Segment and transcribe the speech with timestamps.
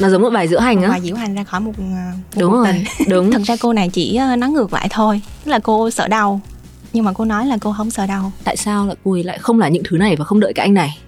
[0.00, 0.88] nó giống một bài diễu hành á.
[0.88, 1.84] Bài diễu hành ra khỏi một, một
[2.36, 3.08] đúng cuộc rồi tình.
[3.08, 3.30] đúng.
[3.30, 5.20] Thật ra cô này chỉ ờ, nói ngược lại thôi.
[5.44, 6.40] Tức là cô sợ đau.
[6.92, 8.32] Nhưng mà cô nói là cô không sợ đau.
[8.44, 10.66] Tại sao lại cô ấy lại không là những thứ này và không đợi cái
[10.66, 10.98] anh này?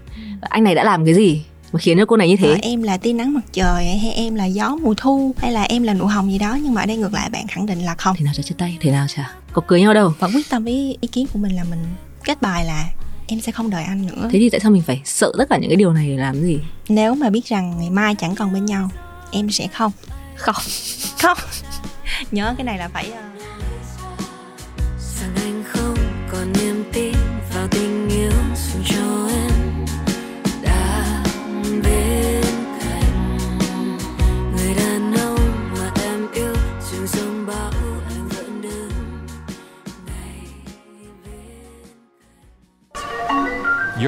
[0.40, 1.42] Và anh này đã làm cái gì
[1.72, 2.50] mà khiến cho cô này như thế?
[2.50, 5.62] Ờ, em là tia nắng mặt trời hay em là gió mùa thu hay là
[5.62, 6.58] em là nụ hồng gì đó?
[6.62, 8.16] Nhưng mà ở đây ngược lại bạn khẳng định là không.
[8.18, 9.30] Thế nào cho chia tay thế nào chả.
[9.52, 10.12] Có cưới nhau đâu.
[10.18, 11.84] Vẫn quyết tâm với ý kiến của mình là mình
[12.24, 12.84] kết bài là
[13.32, 14.28] em sẽ không đợi anh nữa.
[14.32, 16.42] Thế thì tại sao mình phải sợ tất cả những cái điều này để làm
[16.42, 16.58] gì?
[16.88, 18.88] Nếu mà biết rằng ngày mai chẳng còn bên nhau
[19.32, 19.92] em sẽ không.
[20.36, 20.54] Không.
[21.22, 21.38] Không.
[22.30, 23.22] Nhớ cái này là phải ờ,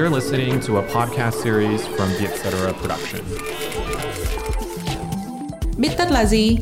[0.05, 2.73] You're listening to a podcast series from the Etc.
[2.81, 3.21] Production.
[5.77, 6.57] Biết tất là gì?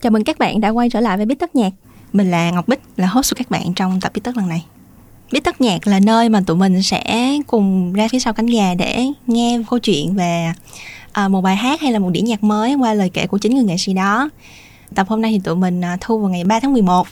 [0.00, 1.70] chào mừng các bạn đã quay trở lại với Biết Tất Nhạc
[2.12, 4.64] mình là Ngọc Bích là host của các bạn trong tập Biết Tất lần này
[5.32, 8.74] Biết Tất Nhạc là nơi mà tụi mình sẽ cùng ra phía sau cánh gà
[8.74, 10.52] để nghe câu chuyện về
[11.12, 13.54] à, một bài hát hay là một đĩa nhạc mới qua lời kể của chính
[13.54, 14.30] người nghệ sĩ đó
[14.94, 17.06] tập hôm nay thì tụi mình à, thu vào ngày 3 tháng 11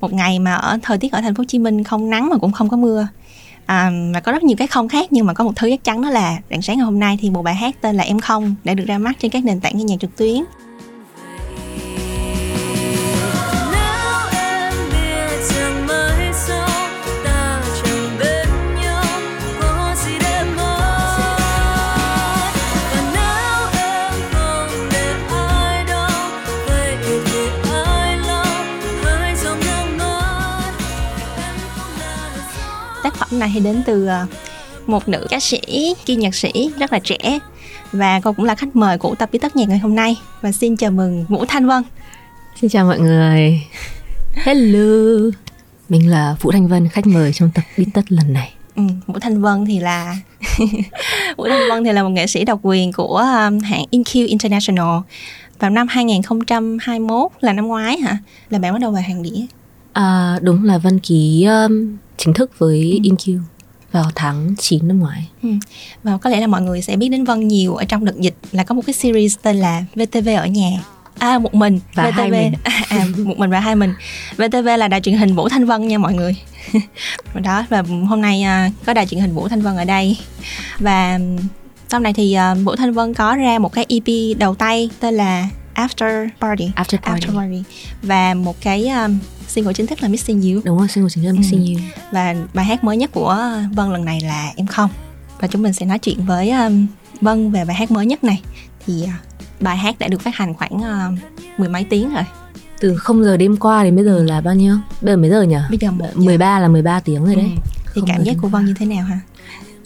[0.00, 0.12] một.
[0.12, 2.52] Ngày mà ở thời tiết ở thành phố Hồ Chí Minh không nắng mà cũng
[2.52, 3.08] không có mưa.
[3.66, 6.02] À, và có rất nhiều cái không khác nhưng mà có một thứ chắc chắn
[6.02, 8.54] đó là rạng sáng ngày hôm nay thì một bài hát tên là Em Không
[8.64, 10.44] đã được ra mắt trên các nền tảng nghe nhạc trực tuyến.
[33.30, 34.26] Phẩm này thì đến từ ờ,
[34.86, 37.38] một nữ ca sĩ kiêm nhạc sĩ rất là trẻ.
[37.92, 40.16] Và cô cũng là khách mời của tập bí tất nhạc ngày hôm nay.
[40.40, 41.82] Và xin chào mừng Vũ Thanh Vân.
[42.60, 43.62] Xin chào mọi người.
[44.32, 45.30] Hello.
[45.88, 48.52] Mình là Vũ Thanh Vân khách mời trong tập Biết Tất lần này.
[48.76, 50.16] Ừ, Vũ Thanh Vân thì là
[51.36, 54.98] Vũ Thanh Vân thì là một nghệ sĩ độc quyền của um, hãng InQ International.
[55.58, 58.18] Vào năm 2021 là năm ngoái hả?
[58.50, 59.46] Là bạn bắt đầu vào hàng đĩa.
[59.92, 61.96] À, đúng là Vân ký um,
[62.26, 63.38] chính thức với InQ
[63.92, 65.48] vào tháng 9 năm ngoái Ừ.
[66.02, 68.34] Và có lẽ là mọi người sẽ biết đến Vân nhiều ở trong đợt dịch
[68.52, 70.70] là có một cái series tên là VTV ở nhà.
[71.18, 72.52] À một mình Và VTV hai mình.
[72.88, 73.94] à, một mình và hai mình.
[74.36, 76.36] VTV là đài truyền hình Vũ Thanh Vân nha mọi người.
[77.34, 80.18] Đó và hôm nay à, có đài truyền hình Vũ Thanh Vân ở đây.
[80.78, 81.18] Và
[81.88, 85.14] sau này thì à, Vũ Thanh Vân có ra một cái EP đầu tay tên
[85.14, 86.70] là After Party.
[86.76, 87.26] After Party.
[87.26, 87.62] After Party.
[88.02, 91.30] Và một cái um, single chính thức là Missing You đúng rồi single chính thức
[91.30, 91.36] Ừ.
[91.38, 91.80] Missing You
[92.12, 94.90] và bài hát mới nhất của Vân lần này là Em Không
[95.40, 96.86] và chúng mình sẽ nói chuyện với um,
[97.20, 98.42] Vân về bài hát mới nhất này
[98.86, 99.08] thì uh,
[99.60, 101.18] bài hát đã được phát hành khoảng uh,
[101.60, 102.24] mười mấy tiếng rồi
[102.80, 105.42] từ 0 giờ đêm qua đến bây giờ là bao nhiêu bây giờ mấy giờ
[105.42, 106.20] nhỉ bây giờ một giờ.
[106.24, 107.60] 13 là 13 tiếng rồi đấy Ừ.
[107.94, 108.48] thì cảm giờ giác của.
[108.48, 109.20] Vân như thế nào ha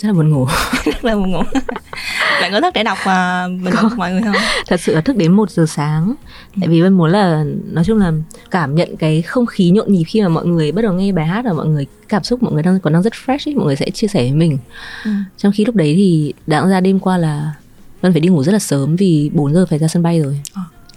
[0.00, 0.46] rất là buồn ngủ.
[0.84, 1.42] Rất là buồn ngủ.
[2.40, 4.34] Bạn có thức để đọc uh, bình luận mọi người không?
[4.66, 6.14] Thật sự là thức đến 1 giờ sáng.
[6.60, 8.12] Tại vì Vân muốn là nói chung là
[8.50, 11.26] cảm nhận cái không khí nhộn nhịp khi mà mọi người bắt đầu nghe bài
[11.26, 13.66] hát và mọi người cảm xúc mọi người đang còn đang rất fresh ấy, mọi
[13.66, 14.58] người sẽ chia sẻ với mình.
[15.04, 15.10] Ừ.
[15.36, 17.52] trong khi lúc đấy thì đã ra đêm qua là
[18.00, 20.40] Vân phải đi ngủ rất là sớm vì 4 giờ phải ra sân bay rồi.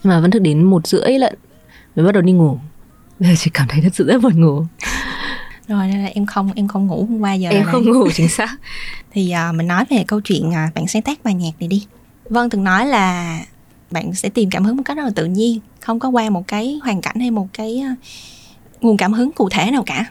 [0.04, 1.36] Nhưng mà Vân thức đến một rưỡi lận
[1.96, 2.60] mới bắt đầu đi ngủ.
[3.20, 4.66] Bây giờ chỉ cảm thấy thật sự rất buồn ngủ
[5.68, 7.72] rồi nên là em không em không ngủ hôm qua giờ em này.
[7.72, 8.56] không ngủ chính xác.
[9.12, 11.86] Thì uh, mình nói về câu chuyện uh, bạn sáng tác bài nhạc này đi.
[12.30, 13.40] Vân từng nói là
[13.92, 16.48] bạn sẽ tìm cảm hứng một cách rất là tự nhiên không có qua một
[16.48, 17.98] cái hoàn cảnh hay một cái uh,
[18.82, 20.06] nguồn cảm hứng cụ thể nào cả.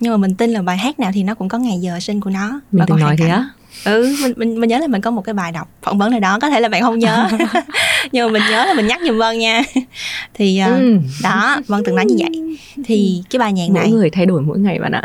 [0.00, 2.20] Nhưng mà mình tin là bài hát nào thì nó cũng có ngày giờ sinh
[2.20, 3.48] của nó mình và từng nói thế á
[3.84, 6.20] ừ mình, mình mình nhớ là mình có một cái bài đọc phỏng vấn nào
[6.20, 7.28] đó có thể là bạn không nhớ.
[8.12, 9.62] Nhưng mà mình nhớ là mình nhắc giùm Vân nha.
[10.34, 10.98] Thì uh, Ừ.
[11.22, 12.58] đó Vân từng nói như vậy.
[12.84, 15.02] Thì cái bài nhạc mỗi này người thay đổi mỗi ngày bạn ạ.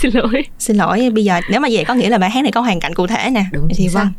[0.00, 0.44] Xin lỗi.
[0.58, 2.80] Xin lỗi bây giờ nếu mà vậy có nghĩa là bài hát này có hoàn
[2.80, 3.44] cảnh cụ thể nè.
[3.52, 4.00] Đúng, thì chính xác.
[4.04, 4.12] Vân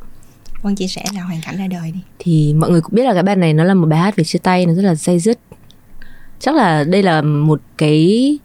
[0.61, 1.99] Vân chia sẻ là hoàn cảnh ra đời đi.
[2.19, 4.23] Thì mọi người cũng biết là cái bài này nó là một bài hát về
[4.23, 5.39] chia tay nó rất là dây dứt.
[6.39, 8.37] Chắc là đây là một cái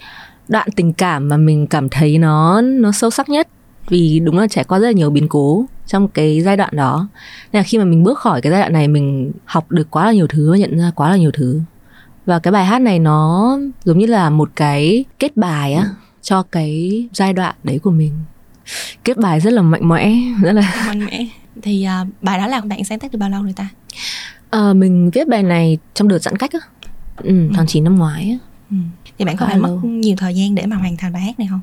[0.49, 3.49] đoạn tình cảm mà mình cảm thấy nó nó sâu sắc nhất
[3.88, 7.08] vì đúng là trải qua rất là nhiều biến cố trong cái giai đoạn đó.
[7.52, 10.04] Nên là khi mà mình bước khỏi cái giai đoạn này mình học được quá
[10.04, 11.60] là nhiều thứ và nhận ra quá là nhiều thứ.
[12.26, 15.88] Và cái bài hát này nó giống như là một cái kết bài á
[16.22, 18.12] cho cái giai đoạn đấy của mình.
[19.04, 21.26] Kết bài rất là mạnh mẽ rất là mạnh mẽ.
[21.62, 23.69] Thì uh, bài đó là bạn sáng tác được bao lâu rồi ta?
[24.50, 26.60] Ờ, mình viết bài này trong đợt giãn cách á.
[27.16, 28.38] Ừ, tháng 9 năm ngoái á.
[28.70, 28.76] ừ.
[29.19, 31.48] thì bạn có phải mất nhiều thời gian để mà hoàn thành bài hát này
[31.50, 31.60] không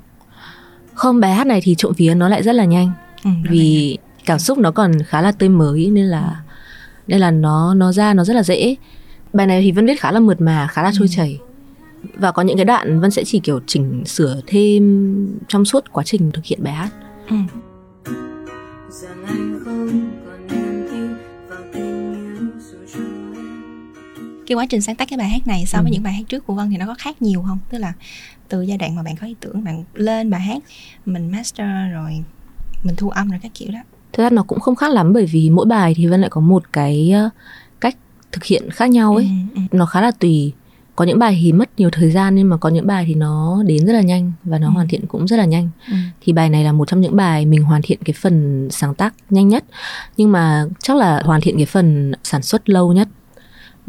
[1.01, 2.91] không bài hát này thì trộm vía nó lại rất là nhanh.
[3.23, 6.41] Ừ, vì cảm xúc nó còn khá là tươi mới nên là
[7.07, 8.75] nên là nó nó ra nó rất là dễ.
[9.33, 11.39] Bài này thì vân viết khá là mượt mà khá là trôi chảy.
[12.15, 14.83] Và có những cái đoạn vân sẽ chỉ kiểu chỉnh sửa thêm
[15.47, 16.89] trong suốt quá trình thực hiện bài hát.
[17.29, 17.35] Ừ.
[24.47, 25.93] cái quá trình sáng tác cái bài hát này so với Ừ.
[25.93, 27.57] những bài hát trước của Vân thì nó có khác nhiều không?
[27.69, 27.93] Tức là
[28.51, 30.63] từ giai đoạn mà bạn có ý tưởng bạn lên bài hát
[31.05, 32.23] mình master rồi
[32.83, 33.79] mình thu âm rồi các kiểu đó
[34.13, 36.41] thực ra nó cũng không khác lắm bởi vì mỗi bài thì vân lại có
[36.41, 37.29] một cái ờ,
[37.81, 37.97] cách
[38.31, 39.77] thực hiện khác nhau ấy Ừ, ừ.
[39.77, 40.53] nó khá là tùy
[40.95, 43.63] có những bài thì mất nhiều thời gian nhưng mà có những bài thì nó
[43.65, 44.71] đến rất là nhanh và nó Ừ.
[44.71, 45.93] hoàn thiện cũng rất là nhanh Ừ.
[46.21, 49.13] thì bài này là một trong những bài mình hoàn thiện cái phần sáng tác
[49.29, 49.63] nhanh nhất
[50.17, 53.07] nhưng mà chắc là hoàn thiện cái phần sản xuất lâu nhất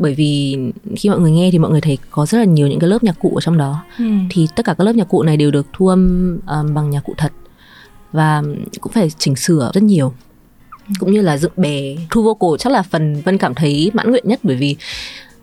[0.02, 0.58] bởi vì
[0.96, 3.04] khi mọi người nghe thì mọi người thấy có rất là nhiều những cái lớp
[3.04, 3.84] nhạc cụ ở trong đó.
[3.98, 4.04] Ừ.
[4.30, 7.00] thì tất cả các lớp nhạc cụ này đều được thu âm um, bằng nhạc
[7.04, 7.32] cụ thật.
[8.12, 8.42] Và
[8.80, 10.14] cũng phải chỉnh sửa rất nhiều.
[10.98, 14.24] Cũng như là dựng bè thu vocal chắc là phần vân cảm thấy mãn nguyện
[14.26, 14.40] nhất.
[14.42, 14.76] Bởi vì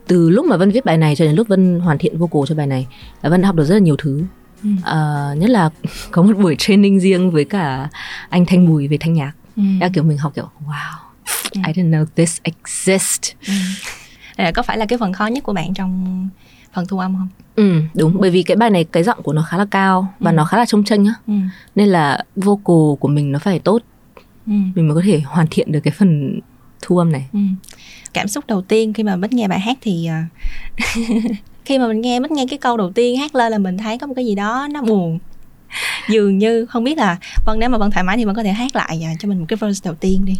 [0.07, 2.55] từ lúc mà vân viết bài này cho đến lúc vân hoàn thiện vocal cho
[2.55, 2.87] bài này
[3.21, 4.23] là vân học được rất là nhiều thứ.
[4.63, 4.69] Ừ.
[4.83, 5.69] Ờ, nhất là
[6.11, 7.89] có một buổi training riêng với cả
[8.29, 9.31] anh thanh bùi về thanh nhạc.
[9.55, 9.63] Ừ.
[9.93, 11.09] Kiểu mình học kiểu wow
[11.53, 13.57] I didn't know this exist Đây
[14.43, 16.29] là có phải là cái phần khó nhất của bạn trong
[16.73, 19.41] phần thu âm không ừ đúng bởi vì cái bài này cái giọng của nó
[19.41, 20.35] khá là cao và Ừ.
[20.35, 21.33] nó khá là trông chênh á ừ.
[21.75, 23.81] nên là vocal của mình nó phải tốt
[24.47, 24.53] Ừ.
[24.75, 26.39] mình mới có thể hoàn thiện được cái phần
[26.81, 27.39] thu âm này Ừ.
[28.13, 30.25] cảm xúc đầu tiên khi mà bích nghe bài hát thì à,
[31.65, 33.97] khi mà mình nghe bích nghe cái câu đầu tiên hát lên là mình thấy
[33.97, 35.19] có một cái gì đó nó buồn
[36.09, 38.51] dường như không biết là vân nếu mà vân thoải mái thì vân có thể
[38.51, 40.33] hát lại à, cho mình một cái verse đầu tiên đi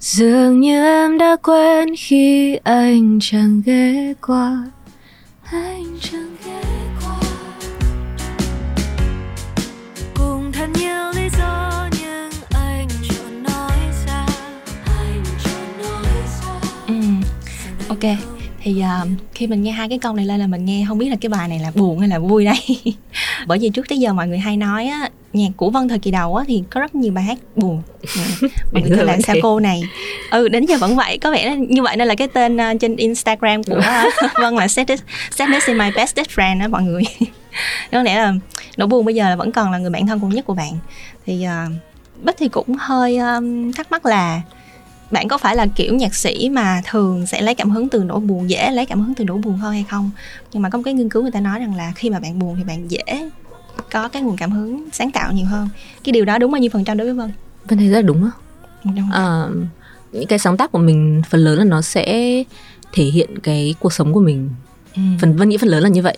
[0.00, 4.64] dường như em đã quên khi anh chẳng ghé qua.
[5.42, 6.62] Anh chẳng ghé
[7.04, 7.16] qua.
[10.14, 14.26] Cùng thật nhiều lý do nhưng anh chọn nói ra.
[14.84, 16.12] Anh chọn nói
[16.42, 16.60] ra.
[16.86, 16.94] Ừ.
[17.88, 18.18] ok
[18.62, 21.08] thì uh, khi mình nghe hai cái câu này lên là mình nghe không biết
[21.08, 22.58] là cái bài này là buồn hay là vui đây.
[23.46, 26.10] bởi vì trước tới giờ mọi người hay nói á nhạc của vân thời kỳ
[26.10, 27.82] đầu á thì có rất nhiều bài hát buồn.
[28.02, 28.48] Ừ.
[28.72, 29.82] mọi người kêu là sao cô này.
[30.30, 31.18] Ừ đến giờ vẫn vậy.
[31.18, 34.06] Có vẻ là như vậy nên là cái tên à, trên instagram của à,
[34.40, 37.02] vân là sadness, sadness is my bestest friend đó mọi người.
[37.92, 38.34] Có lẽ là
[38.76, 40.72] nỗi buồn bây giờ là vẫn còn là người bạn thân cùng nhất của bạn.
[41.26, 41.72] Thì uh,
[42.24, 44.40] bích thì cũng hơi um, thắc mắc là
[45.10, 48.20] bạn có phải là kiểu nhạc sĩ mà thường sẽ lấy cảm hứng từ nỗi
[48.20, 50.10] buồn dễ lấy cảm hứng từ nỗi buồn hơn hay không?
[50.52, 52.38] Nhưng mà có một cái nghiên cứu người ta nói rằng là khi mà bạn
[52.38, 53.30] buồn thì bạn dễ
[53.92, 55.68] có cái nguồn cảm hứng sáng tạo nhiều hơn.
[56.04, 57.32] Cái điều đó đúng bao nhiêu phần trăm đối với vân?
[57.68, 58.30] Vân thấy rất là đúng á.
[59.12, 59.50] Ờ,
[60.12, 62.04] những cái sáng tác của mình phần lớn là nó sẽ
[62.92, 64.50] thể hiện cái cuộc sống của mình.
[64.96, 65.02] Ừ.
[65.20, 66.16] phần vân nghĩ phần lớn là như vậy.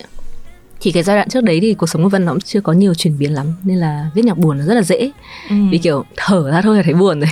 [0.81, 2.73] Thì cái giai đoạn trước đấy thì cuộc sống của vân nó cũng chưa có
[2.73, 5.11] nhiều chuyển biến lắm nên là viết nhạc buồn nó rất là dễ.
[5.51, 5.57] Ừ.
[5.71, 7.31] vì kiểu thở ra thôi là thấy buồn rồi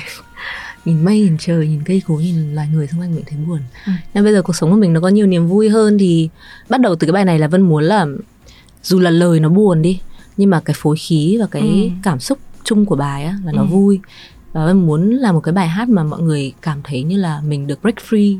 [0.85, 3.61] nhìn mây nhìn trời nhìn cây cối nhìn loài người xung quanh mình thấy buồn
[3.87, 3.93] Ừ.
[4.15, 6.29] nên bây giờ cuộc sống của mình nó có nhiều niềm vui hơn thì
[6.69, 8.07] bắt đầu từ cái bài này là vân muốn là
[8.83, 10.01] dù là lời nó buồn đi
[10.37, 11.89] nhưng mà cái phối khí và cái Ừ.
[12.03, 13.67] cảm xúc chung của bài á là nó Ừ.
[13.67, 14.01] vui
[14.53, 17.41] và vân muốn là một cái bài hát mà mọi người cảm thấy như là
[17.41, 18.39] mình được break free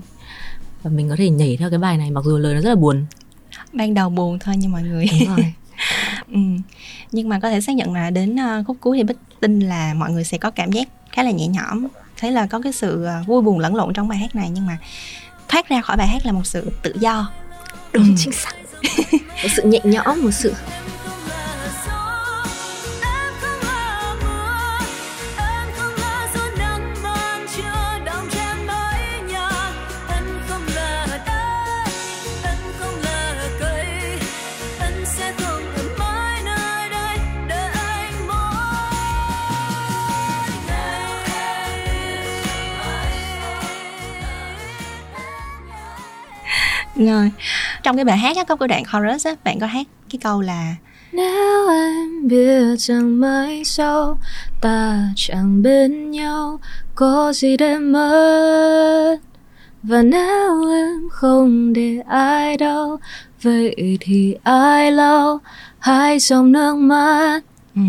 [0.83, 2.75] và mình có thể nhảy theo cái bài này mặc dù lời nó rất là
[2.75, 3.05] buồn
[3.73, 5.53] ban đầu buồn thôi nha mọi người đúng rồi
[6.33, 6.39] ừ.
[7.13, 9.95] nhưng mà có thể xác nhận là đến ờ, khúc cuối thì bích tin là
[9.95, 11.87] mọi người sẽ có cảm giác khá là nhẹ nhõm
[12.21, 14.67] thấy là có cái sự ờ, vui buồn lẫn lộn trong bài hát này nhưng
[14.67, 14.79] mà
[15.49, 17.31] thoát ra khỏi bài hát là một sự tự do
[17.93, 18.11] đúng Ừ.
[18.17, 18.53] chính xác
[19.43, 20.55] một sự nhẹ nhõm một sự
[47.07, 47.31] rồi.
[47.83, 50.41] Trong cái bài hát á, có cái đoạn chorus á bạn có hát cái câu
[50.41, 50.75] là
[51.13, 54.19] Nếu em biết rằng mai sau
[54.61, 56.61] ta chẳng bên nhau
[56.95, 59.17] Có gì để mất?
[59.83, 62.99] Và nếu em không để ai đâu
[63.43, 65.41] Vậy thì ai lau
[65.79, 67.41] hai dòng nước mắt?
[67.77, 67.83] Ừ.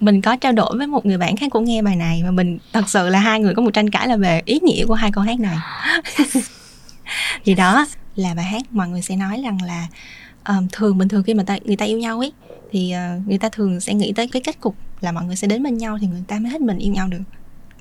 [0.00, 2.58] mình có trao đổi với một người bạn khác cũng nghe bài này và mình
[2.72, 5.12] thật sự là hai người có một tranh cãi là về ý nghĩa của hai
[5.12, 5.56] câu hát này.
[7.44, 9.86] Thì đó là bài hát mọi người sẽ nói rằng là
[10.48, 12.32] um, thường bình thường khi mà ta, người ta yêu nhau ấy
[12.72, 15.46] thì ờ, người ta thường sẽ nghĩ tới cái kết cục là mọi người sẽ
[15.48, 17.20] đến bên nhau thì người ta mới hết mình yêu nhau được.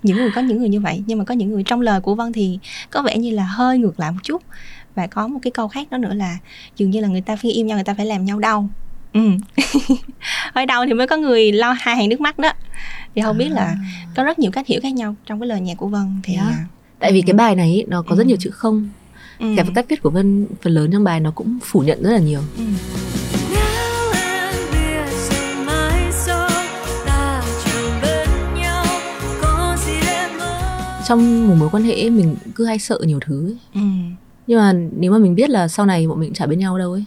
[0.03, 2.15] Những người có những người như vậy nhưng mà có những người trong lời của
[2.15, 2.59] vân thì
[2.89, 4.41] có vẻ như là hơi ngược lại một chút.
[4.95, 6.37] Và có một cái câu khác đó nữa là
[6.77, 8.69] dường như là người ta khi yêu nhau người ta phải làm nhau đau.
[9.13, 9.19] Ừ.
[10.55, 12.51] Hơi đau thì mới có người lo hai hàng nước mắt đó.
[13.15, 13.75] Thì không biết là
[14.15, 16.47] có rất nhiều cách hiểu khác nhau trong cái lời nhạc của vân thì Yeah.
[16.47, 16.65] à,
[16.99, 18.27] tại vì cái bài này nó có rất Ừ.
[18.27, 18.89] nhiều chữ không
[19.39, 22.11] ừ, cả cách viết của vân phần lớn trong bài nó cũng phủ nhận rất
[22.11, 22.63] là nhiều ừ.
[31.07, 33.57] Trong một mối quan hệ mình cứ hay sợ nhiều thứ ấy.
[33.73, 33.81] Ừ.
[34.47, 36.91] nhưng mà nếu mà mình biết là sau này bọn mình chả bên nhau đâu
[36.91, 37.03] ấy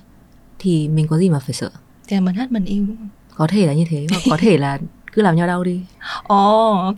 [0.59, 1.71] thì mình có gì mà phải sợ
[2.09, 4.59] thì mình hết mình yêu đúng không có thể là như thế hoặc có thể
[4.59, 4.79] là
[5.13, 5.81] cứ làm nhau đau đi
[6.23, 6.97] ồ ok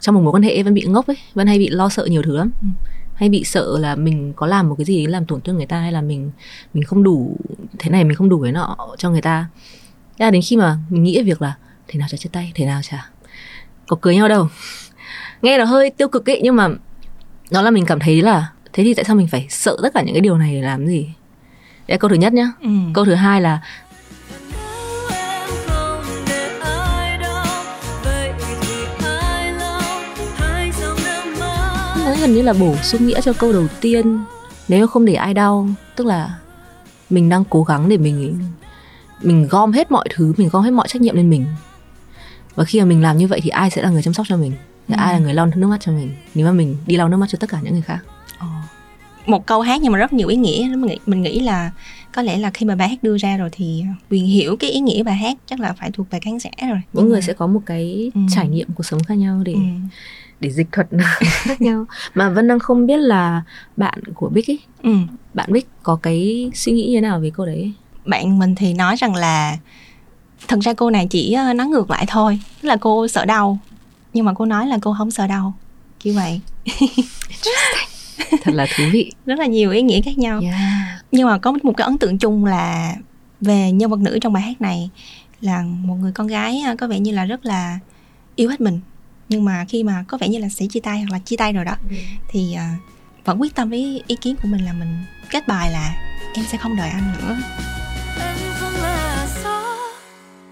[0.00, 2.22] trong một mối quan hệ vẫn bị ngốc ấy vẫn hay bị lo sợ nhiều
[2.22, 2.68] thứ lắm Ừ.
[3.14, 5.80] hay bị sợ là mình có làm một cái gì làm tổn thương người ta
[5.80, 6.30] hay là mình
[6.74, 7.36] mình không đủ
[7.78, 9.46] thế này mình không đủ cái nọ cho người ta.
[10.18, 11.54] Thế là đến khi mà mình nghĩ về việc là
[11.88, 13.08] thế nào chả chia tay thế nào chả
[13.86, 14.48] có cưới nhau đâu.
[15.42, 16.68] Nghe nó hơi tiêu cực ấy nhưng mà
[17.50, 20.02] nó là mình cảm thấy là thế thì tại sao mình phải sợ tất cả
[20.02, 21.02] những cái điều này để làm gì?
[21.88, 22.52] Đấy là câu thứ nhất nhá.
[22.62, 22.68] Ừ.
[22.94, 23.60] câu thứ hai là
[32.04, 34.18] nó gần như là bổ sung nghĩa cho câu đầu tiên.
[34.68, 36.38] Nếu không để ai đau tức là
[37.10, 38.38] mình đang cố gắng để mình
[39.22, 41.46] mình gom hết mọi thứ mình gom hết mọi trách nhiệm lên mình.
[42.54, 44.36] Và khi mà mình làm như vậy thì ai sẽ là người chăm sóc cho
[44.36, 44.52] mình?
[44.88, 45.00] Thì Ừ.
[45.00, 46.10] ai là người lau nước mắt cho mình?
[46.34, 47.98] Nếu mà mình đi lau nước mắt cho tất cả những người khác.
[49.26, 51.70] Một câu hát nhưng mà rất nhiều ý nghĩa mình nghĩ, mình nghĩ là
[52.12, 54.80] có lẽ là khi mà bài hát đưa ra rồi thì quyền hiểu cái ý
[54.80, 56.80] nghĩa bài hát chắc là phải thuộc về khán giả rồi.
[56.92, 58.20] Mỗi người sẽ có một cái Ừ.
[58.34, 59.58] trải nghiệm cuộc sống khác nhau để ừ.
[60.44, 60.86] Để dịch thuật.
[61.20, 61.84] Khác nhau.
[62.14, 63.42] Mà vân đang không biết là
[63.76, 64.90] bạn của bích ấy Ừ.
[65.34, 67.72] bạn bích có cái suy nghĩ như thế nào về câu đấy?
[68.04, 69.56] Bạn mình thì nói rằng là
[70.48, 73.58] thật ra cô này chỉ ờ, nói ngược lại thôi tức là cô sợ đau.
[74.12, 75.54] Nhưng mà cô nói là cô không sợ đau
[76.00, 76.40] kiểu vậy.
[78.42, 79.12] Thật là thú vị.
[79.26, 80.40] Rất là nhiều ý nghĩa khác nhau.
[80.40, 81.04] Yeah.
[81.12, 82.94] nhưng mà có một cái ấn tượng chung là
[83.40, 84.90] về nhân vật nữ trong bài hát này
[85.40, 87.78] là một người con gái à, có vẻ như là rất là
[88.36, 88.80] yêu hết mình
[89.28, 91.52] nhưng mà khi mà có vẻ như là sẽ chia tay hoặc là chia tay
[91.52, 91.76] rồi đó
[92.28, 92.76] thì à,
[93.24, 95.94] vẫn quyết tâm với ý kiến của mình là mình kết bài là
[96.34, 97.36] em sẽ không đợi anh nữa.
[98.20, 99.76] Em không là gió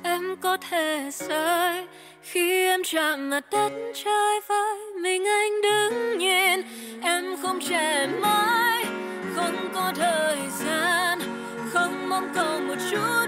[0.02, 1.86] em có thể rơi.
[2.22, 3.72] Khi em chạm mặt đất
[4.04, 6.60] trời vơi mình anh đứng nhìn.
[7.02, 8.84] Em không trẻ mãi
[9.34, 11.18] không có thời gian.
[11.72, 13.26] Không mong cầu một chút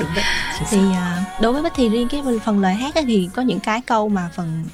[0.00, 0.22] nữa
[0.70, 3.60] thì à, đối với Bích thì riêng cái phần lời hát ấy thì có những
[3.60, 4.64] cái câu mà phần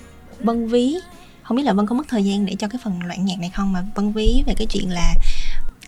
[0.40, 0.94] vân ví
[1.42, 3.50] không biết là vân có mất thời gian để cho cái phần loạn nhạc này
[3.54, 3.72] không?
[3.72, 5.14] Mà vân ví về cái chuyện là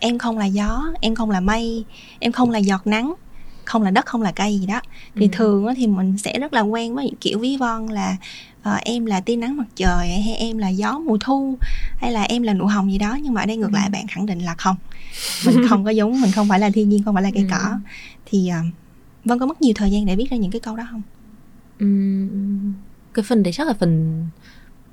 [0.01, 1.85] em không là gió em không là mây
[2.19, 3.15] em không là giọt nắng
[3.65, 4.81] không là đất không là cây gì đó.
[5.17, 5.31] Thì Ừ.
[5.33, 8.17] thường thì mình sẽ rất là quen với những kiểu ví von là
[8.63, 11.59] ờ, em là tia nắng mặt trời hay em là gió mùa thu
[11.97, 13.19] hay là em là nụ hồng gì đó.
[13.23, 14.77] Nhưng mà ở đây ngược lại bạn khẳng định là không.
[15.47, 17.49] Mình không có giống mình không phải là thiên nhiên không phải là cây Ừ.
[17.51, 17.79] cỏ.
[18.27, 18.59] Thì ờ,
[19.27, 21.03] vân có mất nhiều thời gian để viết ra những cái câu đó không
[21.79, 22.73] Ừm,
[23.15, 24.25] cái phần đấy chắc là phần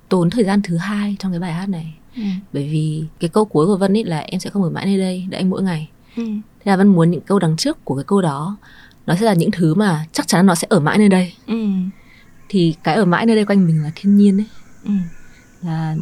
[0.10, 2.22] tốn thời gian thứ hai trong cái bài hát này ừ.
[2.54, 4.98] bởi vì cái câu cuối của Vân ấy là em sẽ không ở mãi nơi
[4.98, 6.24] đây đợi anh mỗi ngày Ừ.
[6.34, 8.58] thế là Vân muốn những câu đằng trước của cái câu đó
[9.06, 11.68] nó sẽ là những thứ mà chắc chắn nó sẽ ở mãi nơi đây Ừ.
[12.50, 14.48] thì cái ở mãi nơi đây quanh mình là thiên nhiên ấy
[14.86, 14.92] Ừ.
[15.62, 15.96] là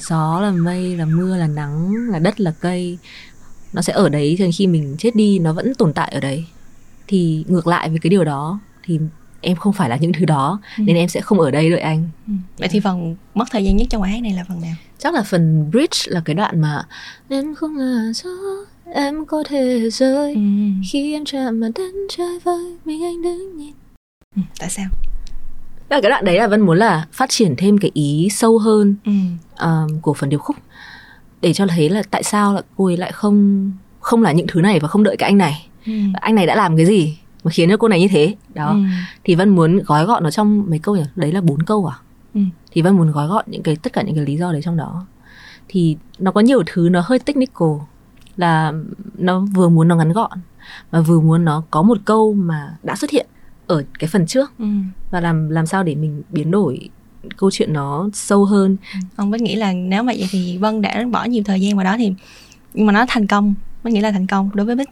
[0.00, 2.98] gió là mây là mưa là nắng là đất là cây
[3.72, 6.44] nó sẽ ở đấy cho khi mình chết đi nó vẫn tồn tại ở đấy
[7.06, 8.98] thì ngược lại với cái điều đó thì
[9.40, 10.82] em không phải là những thứ đó Ừ.
[10.86, 12.32] nên em sẽ không ở đây đợi anh Ừ.
[12.58, 15.14] vậy thì phần mất thời gian nhất trong bài hát này là phần nào chắc
[15.14, 16.82] là phần bridge là cái đoạn mà
[17.28, 18.30] em không là gió
[18.94, 20.40] em có thể rơi ừ.
[20.92, 23.72] khi em chạm mặt đất trời vơi mình anh đứng nhìn
[24.36, 24.42] Ừ.
[24.58, 24.86] tại sao
[25.90, 28.94] là cái đoạn đấy là Vân muốn là phát triển thêm cái ý sâu hơn
[29.04, 29.12] ừ.
[29.60, 30.56] um, của phần điệp khúc
[31.40, 33.70] để cho thấy là tại sao là cô ấy lại không
[34.04, 35.68] không là những thứ này và không đợi cái anh này.
[35.86, 35.92] Ừ.
[36.14, 38.34] anh này đã làm cái gì mà khiến cho cô này như thế?
[38.54, 38.68] Đó.
[38.68, 38.78] Ừ.
[39.24, 41.02] thì Vân muốn gói gọn nó trong mấy câu nhỉ?
[41.16, 41.96] Đấy là bốn câu à?
[42.34, 42.40] Ừ.
[42.72, 44.76] thì Vân muốn gói gọn những cái tất cả những cái lý do đấy trong
[44.76, 45.06] đó.
[45.68, 47.68] Thì nó có nhiều thứ nó hơi technical
[48.36, 48.72] là
[49.18, 50.38] nó vừa muốn nó ngắn gọn
[50.92, 53.26] mà vừa muốn nó có một câu mà đã xuất hiện
[53.66, 54.52] ở cái phần trước.
[54.58, 54.66] Ừ.
[55.10, 56.88] và làm làm sao để mình biến đổi
[57.36, 58.76] câu chuyện nó sâu hơn.
[59.16, 61.84] Ông mới nghĩ là nếu mà vậy thì vân đã bỏ nhiều thời gian vào
[61.84, 62.12] đó thì
[62.74, 63.54] nhưng mà nó thành công
[63.84, 64.88] mới nghĩ là thành công đối với bích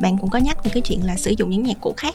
[0.00, 2.14] bạn cũng có nhắc về cái chuyện là sử dụng những nhạc cụ khác.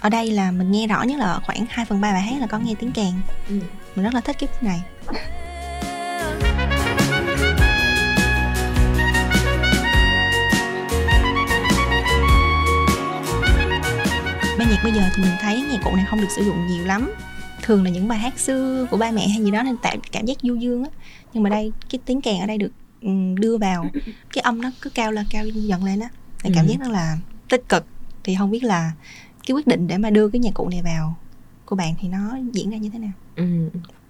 [0.00, 2.46] Ở đây là mình nghe rõ nhất là khoảng 2 phần ba bài hát là
[2.46, 3.12] có nghe tiếng kèn.
[3.48, 4.80] Mình rất là thích cái này
[14.64, 17.10] nhạc bây giờ thì mình thấy nhạc cụ này không được sử dụng nhiều lắm
[17.62, 20.26] thường là những bài hát xưa của ba mẹ hay gì đó nên tạo cảm
[20.26, 20.90] giác du dương á
[21.32, 22.70] nhưng mà đây cái tiếng kèn ở đây được
[23.02, 23.90] ừm, đưa vào
[24.32, 26.08] cái âm nó cứ cao lên cao dần lên á
[26.44, 26.70] để cảm Ừ.
[26.70, 27.16] giác rất là
[27.48, 27.84] tích cực
[28.24, 28.92] thì không biết là
[29.46, 31.16] cái quyết định để mà đưa cái nhạc cụ này vào
[31.64, 33.44] của bạn thì nó diễn ra như thế nào Ừ.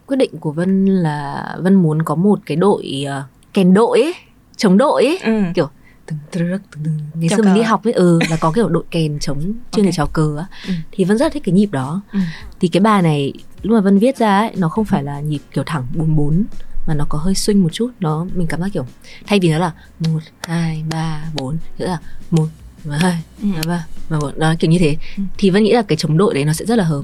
[0.06, 4.14] Quyết định của Vân là Vân muốn có một cái đội ờ, kèn đội ấy,
[4.56, 5.18] chống đội ấy.
[5.18, 5.42] ừ.
[5.54, 5.68] Kiểu
[6.10, 7.66] từng từng từng từng ngày xưa mình đi cờ.
[7.68, 9.40] học ấy ừ là có kiểu đội kèn chống
[9.72, 9.94] chuyên để Ok.
[9.94, 10.72] chào cờ á Ừ.
[10.92, 12.18] thì Vân rất thích cái nhịp đó Ừ.
[12.60, 15.40] thì cái bài này lúc mà Vân viết ra ấy nó không phải là nhịp
[15.54, 16.44] kiểu thẳng bốn bốn
[16.86, 18.86] mà nó có hơi swing một chút nó mình cảm giác kiểu
[19.26, 19.72] thay vì nó là
[20.08, 21.98] một hai ba bốn nghĩa là
[22.30, 22.46] một
[22.84, 23.48] và hai Ừ.
[23.56, 25.22] và ba và một đó kiểu như thế Ừ.
[25.38, 27.02] thì Vân nghĩ là cái chống đội đấy nó sẽ rất là hợp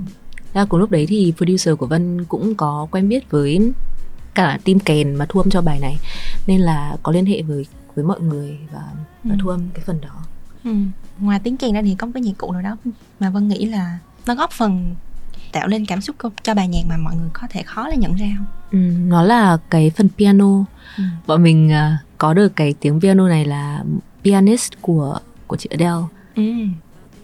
[0.55, 3.73] ra cùng lúc đấy thì producer của Vân cũng có quen biết với
[4.35, 5.99] cả team kèn mà thu âm cho bài này
[6.47, 8.81] nên là có liên hệ với với mọi người và
[9.25, 9.37] và Ừ.
[9.43, 10.23] thu âm cái phần đó
[10.65, 10.75] Ừ.
[11.21, 12.77] Ngoài tiếng kèn ra thì có một cái nhạc cụ nào đó
[13.21, 14.95] mà Vân nghĩ là nó góp phần
[15.53, 18.15] tạo lên cảm xúc cho- bài nhạc mà mọi người có thể khó là nhận
[18.17, 18.47] ra không?
[18.73, 20.65] ừ, nó là cái phần piano
[20.97, 21.03] Ừ.
[21.27, 23.85] bọn mình à, có được cái tiếng piano này là
[24.25, 26.03] pianist của của chị Adele
[26.35, 26.43] Ừ.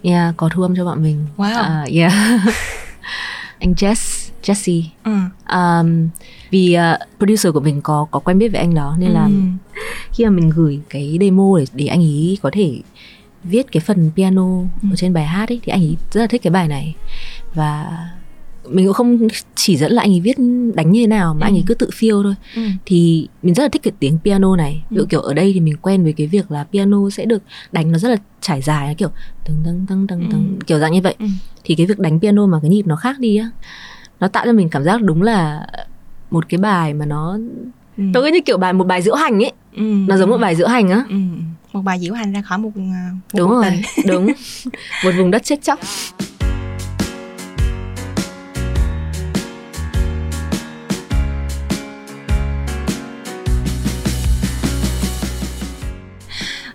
[0.03, 1.61] yeah, có thu âm cho bọn mình Wow.
[1.63, 2.13] À, yeah
[3.63, 5.11] anh Jess Jesse Ừ.
[5.55, 6.09] um,
[6.51, 9.31] vì à, producer của mình có có quen biết với anh đó nên là Ừ.
[10.13, 12.79] khi mà mình gửi cái demo để để anh ấy có thể
[13.43, 14.47] viết cái phần piano
[14.81, 14.87] Ừ.
[14.91, 16.95] ở trên bài hát ấy thì anh ấy rất là thích cái bài này
[17.53, 17.87] và
[18.69, 20.37] mình cũng không chỉ dẫn là anh ấy viết
[20.75, 21.49] đánh như thế nào mà Ừ.
[21.49, 22.61] anh ấy cứ tự feel thôi Ừ.
[22.85, 25.05] thì mình rất là thích cái tiếng piano này ví dụ Ừ.
[25.09, 27.97] kiểu ở đây thì mình quen với cái việc là piano sẽ được đánh nó
[27.97, 29.09] rất là trải dài nó kiểu
[29.45, 31.25] tầng tầng tầng tầng tầng kiểu dạng như vậy Ừ.
[31.63, 33.49] thì cái việc đánh piano mà cái nhịp nó khác đi á
[34.19, 35.67] nó tạo cho mình cảm giác đúng là
[36.31, 37.37] một cái bài mà nó
[37.97, 38.03] Ừ.
[38.13, 39.81] cứ như kiểu bài một bài diễu hành ấy Ừ.
[40.07, 41.15] nó giống một bài diễu hành á Ừ.
[41.73, 43.63] Một bài diễu hành ra khỏi một, à, một đúng rồi
[43.95, 44.05] tình.
[44.07, 44.25] đúng
[45.03, 45.79] một vùng đất chết chóc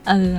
[0.09, 0.35] ừ.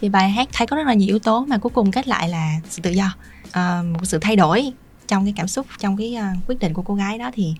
[0.00, 2.28] Thì bài hát thấy có rất là nhiều yếu tố mà cuối cùng kết lại
[2.28, 3.14] là sự tự do.
[3.52, 4.72] À, một sự thay đổi
[5.08, 7.54] trong cái cảm xúc trong cái uh, quyết định của cô gái đó thì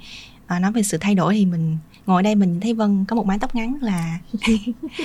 [0.46, 3.26] à, nói về sự thay đổi thì mình ngồi đây mình thấy Vân có một
[3.26, 4.18] mái tóc ngắn là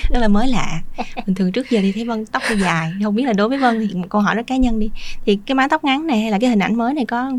[0.09, 0.81] rất là mới lạ.
[1.25, 3.57] Bình thường trước giờ thì thấy Vân tóc hơi dài không biết là đối với
[3.57, 4.89] Vân thì một câu hỏi rất cá nhân đi.
[5.25, 7.31] Thì cái mái tóc ngắn này hay là cái hình ảnh mới này có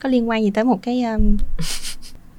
[0.00, 1.36] có liên quan gì tới một cái um,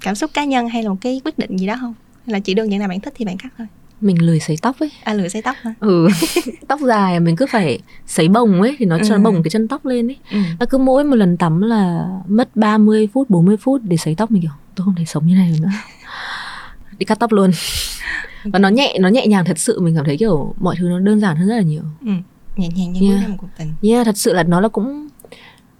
[0.02, 1.94] cảm xúc cá nhân hay là một cái quyết định gì đó không?
[2.26, 3.68] Hay là chỉ đơn giản là bạn thích thì bạn cắt thôi?
[4.02, 4.92] Mình lười sấy tóc ấy.
[5.04, 5.74] À lựa xây tóc hả?
[5.80, 6.08] Ừ.
[6.68, 9.18] Tóc dài mình cứ phải sấy bồng ấy thì nó cho Ừ.
[9.18, 10.18] nó bồng cái chân tóc lên ấy.
[10.32, 10.38] Ừ.
[10.60, 14.32] nó cứ mỗi một lần tắm là mất 30 phút 40 phút để sấy tóc
[14.32, 15.70] mình kiểu tôi không thể sống như này nữa.
[16.98, 17.52] Đi cắt tóc luôn.
[18.44, 21.00] Và nó nhẹ nó nhẹ nhàng thật sự mình cảm thấy kiểu mọi thứ nó
[21.00, 21.82] đơn giản hơn rất là nhiều.
[22.02, 22.12] Ừ.
[22.58, 23.22] nhẹ nhàng như Yeah.
[23.22, 23.74] ra một cuộc tình.
[23.82, 25.08] Yeah thật sự là nó là cũng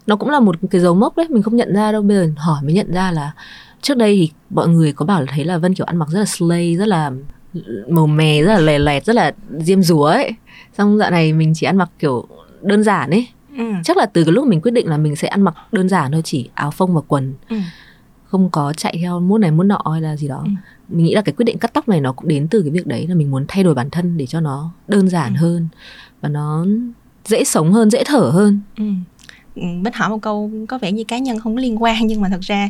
[0.08, 2.02] nó cũng là một cái dấu mốc đấy mình không nhận ra đâu.
[2.02, 3.32] Bây giờ hỏi mới nhận ra là
[3.82, 6.20] trước đây thì mọi người có bảo là thấy là vân kiểu ăn mặc rất
[6.20, 7.12] là slay rất là
[7.88, 10.32] màu mè rất là lè lẹt rất là diêm rúa ấy
[10.78, 12.28] xong dạo này mình chỉ ăn mặc kiểu
[12.62, 13.64] đơn giản ấy ừ.
[13.84, 16.12] chắc là từ cái lúc mình quyết định là mình sẽ ăn mặc đơn giản
[16.12, 17.58] thôi chỉ áo phông và quần Ừ.
[18.26, 20.52] không có chạy theo mốt này mốt nọ hay là gì đó Ừ.
[20.90, 22.88] mình nghĩ là cái quyết định cắt tóc này nó cũng đến từ cái việc
[22.88, 25.38] đấy là mình muốn thay đổi bản thân để cho nó đơn giản Ừ.
[25.40, 25.68] hơn
[26.22, 26.66] và nó
[27.26, 28.84] dễ sống hơn dễ thở hơn Ừ.
[29.56, 32.22] Ừ, Bích hỏi một câu có vẻ như cá nhân không có liên quan nhưng
[32.22, 32.70] mà thật ra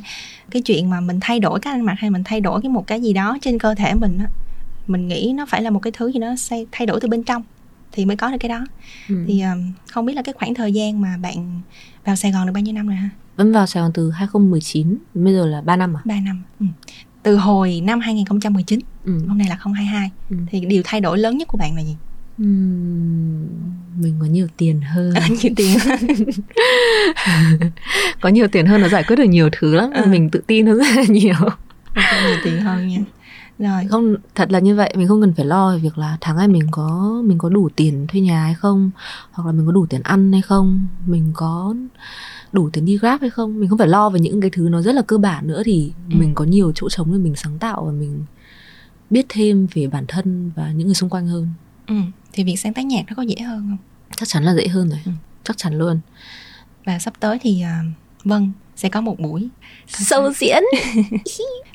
[0.52, 2.88] cái chuyện mà mình thay đổi cách ăn mặc hay mình thay đổi cái một
[2.88, 4.28] cái gì đó trên cơ thể mình á
[4.90, 6.36] mình nghĩ nó phải là một cái thứ gì nó
[6.72, 7.44] thay đổi từ bên trong
[7.92, 8.66] thì mới có được cái đó
[9.10, 9.16] ừ.
[9.28, 11.62] thì um, không biết là cái khoảng thời gian mà bạn
[12.06, 14.98] vào Sài Gòn được bao nhiêu năm rồi ha Vẫn vào Sài Gòn từ 2019
[15.14, 16.66] Bây giờ là 3 năm à 3 năm ừ.
[17.24, 19.20] từ hồi năm 2019 ừ.
[19.28, 20.36] hôm nay là 2022 Ừ.
[20.52, 21.96] thì điều thay đổi lớn nhất của bạn là gì
[22.38, 23.48] Ừm,
[24.02, 25.78] Mình có nhiều tiền hơn nhiều tiền
[28.22, 30.06] Có nhiều tiền hơn nó giải quyết được nhiều thứ lắm Ừ.
[30.10, 31.36] Mình tự tin hơn rất là nhiều
[31.96, 32.98] Ok, nhiều tiền hơn nha
[33.60, 36.36] rồi không thật là như vậy mình không cần phải lo về việc là tháng
[36.38, 38.92] này mình có mình có đủ tiền thuê nhà hay không
[39.32, 41.76] hoặc là mình có đủ tiền ăn hay không mình có
[42.52, 44.82] đủ tiền đi grab hay không mình không phải lo về những cái thứ nó
[44.82, 46.16] rất là cơ bản nữa thì Ừ.
[46.18, 48.26] mình có nhiều chỗ trống để mình sáng tạo và mình
[49.10, 51.48] biết thêm về bản thân và những người xung quanh hơn
[51.88, 51.96] ừ.
[52.34, 53.78] thì việc sáng tác nhạc nó có dễ hơn không
[54.18, 55.12] chắc chắn là dễ hơn rồi Ừ.
[55.44, 56.00] chắc chắn luôn
[56.86, 57.84] và sắp tới thì à,
[58.24, 59.50] Vân sẽ có một buổi
[59.88, 60.64] sâu diễn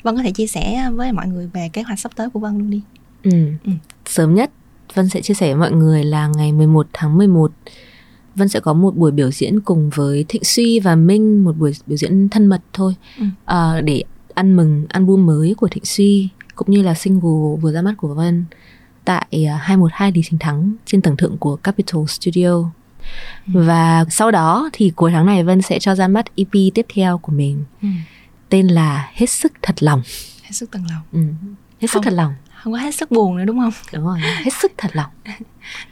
[0.03, 2.57] Vân có thể chia sẻ với mọi người về kế hoạch sắp tới của Vân
[2.57, 2.81] luôn đi
[3.23, 3.31] ừ.
[3.65, 3.71] Ừ.
[4.05, 4.51] sớm nhất
[4.93, 7.51] Vân sẽ chia sẻ với mọi người là ngày 11 tháng 11
[8.35, 11.71] Vân sẽ có một buổi biểu diễn cùng với Thịnh Suy và Minh một buổi
[11.87, 13.25] biểu diễn thân mật thôi Ừ.
[13.45, 17.81] Ờ, để ăn mừng album mới của Thịnh Suy cũng như là single vừa ra
[17.81, 18.45] mắt của Vân
[19.05, 22.63] tại à, 212 Lý Chính Thắng trên tầng thượng của Capital Studio
[23.47, 27.17] và sau đó thì cuối tháng này Vân sẽ cho ra mắt EP tiếp theo
[27.17, 27.63] của mình.
[27.81, 27.87] Ừ.
[28.49, 30.01] tên là hết sức thật lòng.
[30.43, 31.01] Hết sức tận lòng.
[31.11, 31.19] Ừ.
[31.81, 32.03] hết sức Không.
[32.03, 32.33] thật lòng.
[32.63, 33.71] không có hết sức buồn nữa đúng không?
[33.93, 35.09] Đúng rồi hết sức thật lòng.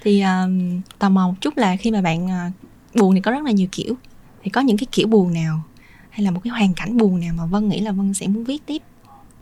[0.04, 2.54] Thì um, tò mò một chút là khi mà bạn uh,
[2.96, 3.96] buồn thì có rất là nhiều kiểu.
[4.44, 5.64] Thì có những cái kiểu buồn nào
[6.10, 8.44] hay là một cái hoàn cảnh buồn nào mà vân nghĩ là vân sẽ muốn
[8.44, 8.82] viết tiếp?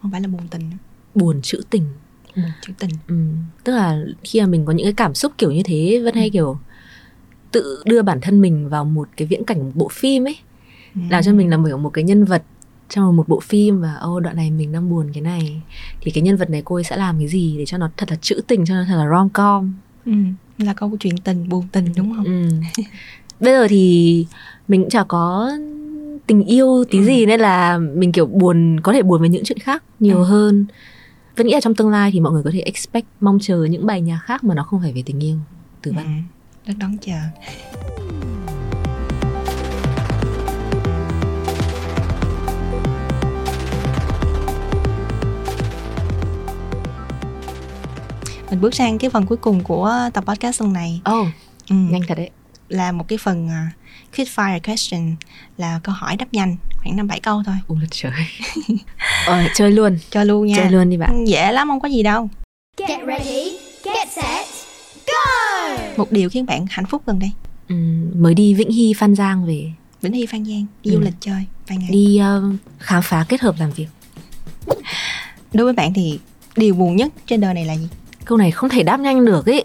[0.01, 0.77] Không phải là buồn tình nữa.
[1.15, 1.83] buồn trữ tình.
[2.35, 2.89] Buồn trữ tình.
[3.07, 3.15] Ừ.
[3.63, 6.29] tức là khi mà mình có những cái cảm xúc kiểu như thế Vân hay
[6.29, 6.57] kiểu
[7.51, 10.37] tự đưa bản thân mình vào một cái viễn cảnh một bộ phim ấy
[11.09, 12.43] làm cho mình là một, một cái nhân vật
[12.89, 15.61] trong một bộ phim và ô đoạn này mình đang buồn cái này
[16.01, 18.09] thì cái nhân vật này cô ấy sẽ làm cái gì để cho nó thật
[18.11, 19.73] là trữ tình cho nó thật là rom com
[20.05, 20.11] ừ.
[20.57, 22.49] là câu chuyện tình buồn tình đúng không ừ.
[23.39, 24.25] bây giờ thì
[24.67, 25.51] mình cũng chả có
[26.27, 29.59] tình yêu tí gì nên là mình kiểu buồn có thể buồn với những chuyện
[29.59, 30.23] khác nhiều Ừ.
[30.23, 30.65] hơn
[31.37, 33.85] vẫn nghĩ là trong tương lai thì mọi người có thể expect mong chờ những
[33.85, 35.37] bài nhạc khác mà nó không phải về tình yêu
[35.81, 36.09] từ vân ừ.
[36.65, 37.19] Rất đón chờ.
[48.49, 51.01] Mình bước sang cái phần cuối cùng của tập podcast lần này.
[51.19, 51.27] Oh
[51.71, 51.75] ừ.
[51.75, 52.29] nhanh thật đấy.
[52.69, 55.15] Là một cái phần uh, quick fire question
[55.57, 57.55] là câu hỏi đáp nhanh khoảng năm bảy câu thôi.
[57.67, 58.11] Ôi là trời.
[59.25, 59.97] Ờ, chơi luôn.
[60.09, 60.55] Cho luôn nha.
[60.57, 61.27] Chơi luôn đi bạn.
[61.27, 62.29] Dễ lắm không có gì đâu.
[62.77, 64.50] Get ready, get set!
[65.97, 67.31] Một điều khiến bạn hạnh phúc gần đây?
[67.69, 67.75] Ừ,
[68.15, 69.71] mới đi Vĩnh Hy Phan Giang về.
[70.01, 70.95] Vĩnh Hy Phan Giang đi Ừ.
[70.95, 71.89] du lịch chơi vài ngày.
[71.91, 72.43] Đi ờ,
[72.79, 73.87] khám phá kết hợp làm việc.
[75.53, 76.19] Đối với bạn thì
[76.57, 77.87] điều buồn nhất trên đời này là gì?
[78.25, 79.63] Câu này không thể đáp nhanh được ấy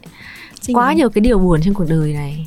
[0.60, 0.96] Suy quá nghĩ.
[0.96, 2.46] nhiều cái điều buồn trên cuộc đời này.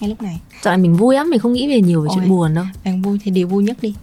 [0.00, 0.40] Ngay lúc này.
[0.62, 2.16] Dạo này mình vui lắm mình không nghĩ về nhiều về Ôi.
[2.20, 2.64] chuyện buồn đâu.
[2.84, 3.94] bạn vui thì điều vui nhất đi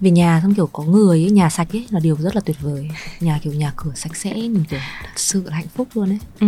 [0.00, 2.56] về nhà xong kiểu có người ấy, nhà sạch ấy là điều rất là tuyệt
[2.60, 2.90] vời.
[3.20, 6.18] Nhà kiểu nhà cửa sạch sẽ mình kiểu thật sự là hạnh phúc luôn ấy.
[6.40, 6.46] Ừ.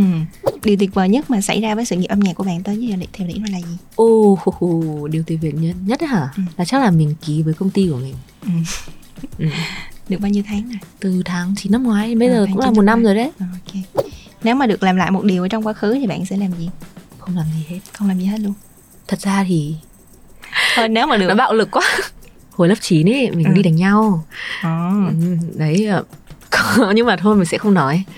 [0.65, 2.77] điều tuyệt vời nhất mà xảy ra với sự nghiệp âm nhạc của bạn tới
[2.79, 3.77] giờ theo điểm là gì?
[3.97, 6.29] Ô hù hù, điều tuyệt vời nhất nhất hả?
[6.37, 6.43] Ừ.
[6.57, 8.15] là chắc là mình ký với công ty của mình.
[8.43, 8.49] Ừ.
[9.38, 9.47] ừ.
[10.09, 10.79] được bao nhiêu tháng rồi?
[11.01, 13.31] Từ tháng 9 năm ngoái bây Ờ, giờ cũng 9 là một năm rồi đấy.
[13.38, 13.83] Ờ, ok.
[14.43, 16.51] Nếu mà được làm lại một điều ở trong quá khứ thì bạn sẽ làm
[16.59, 16.71] gì?
[17.19, 17.79] Không làm gì hết.
[17.93, 18.55] Không làm gì hết luôn.
[19.09, 19.75] Thật ra thì
[20.77, 21.29] thôi nếu mà được.
[21.29, 21.83] Nó bạo lực quá
[22.53, 23.53] hồi lớp 9 ấy mình Ừ.
[23.55, 24.25] đi đánh nhau.
[24.62, 24.71] Ờ,
[25.09, 26.05] ừ, đấy ờ,
[26.51, 28.05] có- nhưng mà thôi mình sẽ không nói.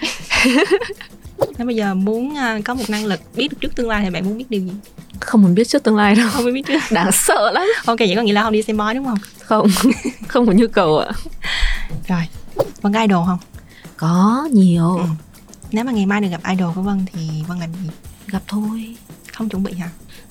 [1.59, 4.11] Nếu bây giờ muốn à, có một năng lực biết được trước tương lai thì
[4.11, 4.73] bạn muốn biết điều gì?
[5.21, 6.29] Không muốn biết trước tương lai đâu.
[6.33, 6.79] Không biết biết trước.
[6.91, 7.67] Đáng sợ lắm.
[7.87, 9.19] Ok vậy có nghĩa là không đi xem bói đúng không?
[9.45, 9.67] Không
[10.29, 11.11] không có nhu cầu ạ.
[12.09, 12.21] Rồi
[12.83, 13.39] vân có idol không?
[13.97, 14.97] Có nhiều.
[14.97, 15.05] Ừ.
[15.73, 17.91] nếu mà ngày mai được gặp idol của vân thì vân làm gì?
[18.27, 18.97] Gặp thôi.
[19.33, 19.89] Không chuẩn bị hả?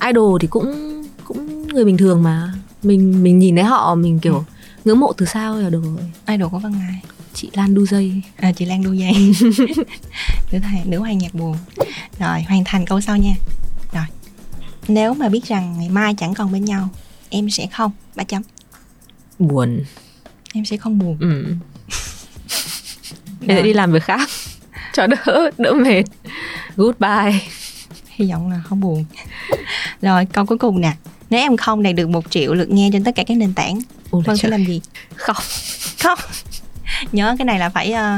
[0.08, 2.54] Idol thì cũng cũng người bình thường mà.
[2.84, 4.42] Mình mình nhìn thấy họ mình kiểu Ừ.
[4.86, 6.12] ngưỡng mộ từ sao là được rồi.
[6.28, 7.02] Idol của vân ai
[7.34, 8.22] chị Lan đu dây.
[8.38, 9.14] À, chị Lan đu dây.
[10.52, 11.58] Nữ thầy nữ hoàng nhạc buồn.
[12.20, 13.34] Rồi hoàn thành câu sau nha.
[13.94, 14.04] Rồi
[14.88, 16.90] nếu mà biết rằng ngày mai chẳng còn bên nhau
[17.30, 17.92] em sẽ không.
[18.16, 18.42] Ba chấm.
[19.40, 19.84] Buồn.
[20.54, 21.18] Em sẽ không buồn.
[21.20, 21.46] Ừ.
[23.48, 24.30] em sẽ đi làm việc khác.
[24.94, 26.04] Cho đỡ đỡ mệt.
[26.76, 27.40] Goodbye.
[28.10, 29.06] Hy vọng là không buồn.
[30.02, 30.94] Rồi câu cuối cùng nè
[31.34, 33.80] nếu em không đạt được một triệu lượt nghe trên tất cả các nền tảng
[34.12, 34.82] Ôi là vân sẽ làm gì?
[35.16, 35.36] Không.
[36.04, 36.20] Không.
[37.12, 37.94] Nhớ cái này là phải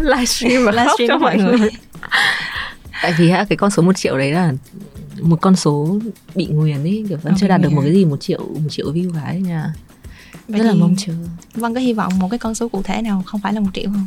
[0.06, 1.58] livestream và khóc Livestream cho mọi người.
[1.58, 1.70] người.
[3.02, 4.52] Tại vì cái con số một triệu đấy là
[5.20, 5.98] một con số
[6.34, 8.68] bị nguyền ấy kiểu vẫn Ờ, chưa đạt được một cái gì một triệu một
[8.70, 9.72] triệu view cả ấy nha.
[10.48, 11.12] Vậy rất là mong chờ.
[11.54, 13.70] Vân có hy vọng một cái con số cụ thể nào không phải là một
[13.74, 14.06] triệu không?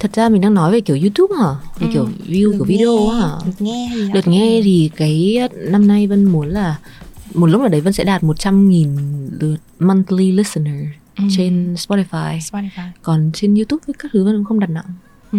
[0.00, 1.50] Thật ra mình đang nói về kiểu youtube hả?
[1.78, 1.92] Về Ừ.
[1.92, 3.28] kiểu view Lượt của video nghe, hả?
[3.44, 4.60] lượt nghe hay gì đó lượt nghe?
[4.64, 6.76] thì cái năm nay Vân muốn là
[7.34, 10.84] một lúc nào đấy Vân sẽ đạt 100.000 lượt monthly listener
[11.18, 11.24] Ừ.
[11.36, 14.84] trên Spotify Spotify còn trên YouTube với các thứ Vân cũng không đặt nặng
[15.32, 15.38] ừ.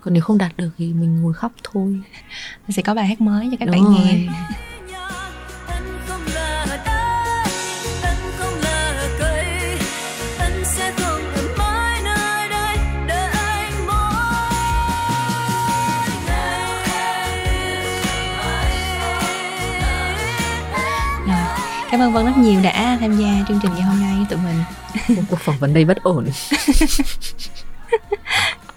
[0.00, 2.00] còn nếu không đạt được thì mình ngồi khóc thôi
[2.68, 4.04] sẽ có bài hát mới cho các Đúng bạn rồi.
[4.04, 4.28] nghe
[22.02, 24.64] ơn vân rất nhiều đã tham gia chương trình ngày hôm nay với tụi mình.
[25.16, 26.26] Một cuộc phỏng vấn đây bất ổn.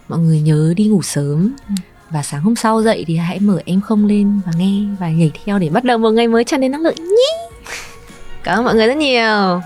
[0.08, 1.56] Mọi người nhớ đi ngủ sớm.
[2.10, 5.32] Và sáng hôm sau dậy thì hãy mở em không lên và nghe và nhảy
[5.46, 6.96] theo để bắt đầu một ngày mới tràn đầy năng lượng.
[6.96, 7.50] Nhé
[8.44, 9.62] cảm ơn mọi người rất nhiều.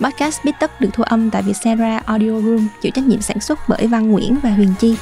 [0.00, 3.58] Podcast Bít Tất được thu âm tại Vietcetera Audio Room chịu trách nhiệm sản xuất
[3.68, 4.96] bởi Văn Nguyễn và Huyền Chi